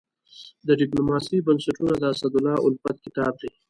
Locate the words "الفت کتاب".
2.67-3.33